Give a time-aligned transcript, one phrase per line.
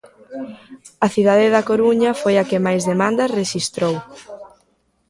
[1.05, 3.95] A cidade da Coruña foi a que máis demandas rexistrou.